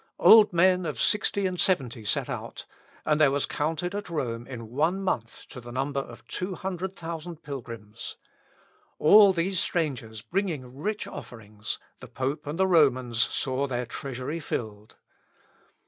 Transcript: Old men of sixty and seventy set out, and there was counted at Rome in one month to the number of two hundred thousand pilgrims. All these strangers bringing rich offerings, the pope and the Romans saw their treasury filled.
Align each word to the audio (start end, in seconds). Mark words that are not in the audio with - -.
Old 0.17 0.51
men 0.51 0.87
of 0.87 0.99
sixty 0.99 1.45
and 1.45 1.59
seventy 1.59 2.03
set 2.03 2.27
out, 2.27 2.65
and 3.05 3.21
there 3.21 3.29
was 3.29 3.45
counted 3.45 3.93
at 3.93 4.09
Rome 4.09 4.47
in 4.47 4.71
one 4.71 5.03
month 5.03 5.43
to 5.49 5.61
the 5.61 5.71
number 5.71 5.99
of 5.99 6.25
two 6.27 6.55
hundred 6.55 6.95
thousand 6.95 7.43
pilgrims. 7.43 8.17
All 8.97 9.31
these 9.31 9.59
strangers 9.59 10.23
bringing 10.23 10.75
rich 10.75 11.05
offerings, 11.05 11.77
the 11.99 12.07
pope 12.07 12.47
and 12.47 12.57
the 12.57 12.65
Romans 12.65 13.21
saw 13.21 13.67
their 13.67 13.85
treasury 13.85 14.39
filled. 14.39 14.95